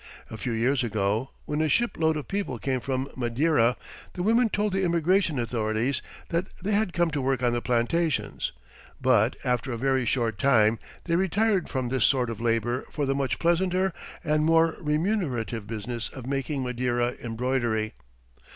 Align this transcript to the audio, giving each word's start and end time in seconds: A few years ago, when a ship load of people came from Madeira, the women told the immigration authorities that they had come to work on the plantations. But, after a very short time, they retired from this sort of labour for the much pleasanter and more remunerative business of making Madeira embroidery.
A 0.31 0.35
few 0.37 0.51
years 0.53 0.83
ago, 0.83 1.29
when 1.45 1.61
a 1.61 1.69
ship 1.69 1.95
load 1.95 2.17
of 2.17 2.27
people 2.27 2.57
came 2.57 2.79
from 2.79 3.07
Madeira, 3.15 3.77
the 4.13 4.23
women 4.23 4.49
told 4.49 4.73
the 4.73 4.81
immigration 4.81 5.37
authorities 5.37 6.01
that 6.29 6.47
they 6.63 6.71
had 6.71 6.91
come 6.91 7.11
to 7.11 7.21
work 7.21 7.43
on 7.43 7.53
the 7.53 7.61
plantations. 7.61 8.51
But, 8.99 9.35
after 9.43 9.71
a 9.71 9.77
very 9.77 10.07
short 10.07 10.39
time, 10.39 10.79
they 11.03 11.15
retired 11.15 11.69
from 11.69 11.89
this 11.89 12.03
sort 12.03 12.31
of 12.31 12.41
labour 12.41 12.85
for 12.89 13.05
the 13.05 13.13
much 13.13 13.37
pleasanter 13.37 13.93
and 14.23 14.43
more 14.43 14.75
remunerative 14.79 15.67
business 15.67 16.09
of 16.09 16.25
making 16.25 16.63
Madeira 16.63 17.13
embroidery. 17.23 17.93